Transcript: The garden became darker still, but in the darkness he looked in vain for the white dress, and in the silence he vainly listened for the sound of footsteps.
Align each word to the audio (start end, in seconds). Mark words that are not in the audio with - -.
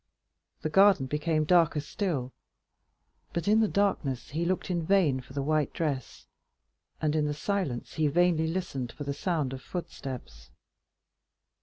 The 0.61 0.69
garden 0.71 1.05
became 1.05 1.43
darker 1.43 1.79
still, 1.79 2.33
but 3.33 3.47
in 3.47 3.59
the 3.59 3.67
darkness 3.67 4.29
he 4.29 4.45
looked 4.45 4.71
in 4.71 4.83
vain 4.83 5.19
for 5.19 5.33
the 5.33 5.43
white 5.43 5.73
dress, 5.73 6.25
and 6.99 7.15
in 7.15 7.25
the 7.25 7.35
silence 7.35 7.93
he 7.93 8.07
vainly 8.07 8.47
listened 8.47 8.91
for 8.93 9.03
the 9.03 9.13
sound 9.13 9.53
of 9.53 9.61
footsteps. 9.61 10.49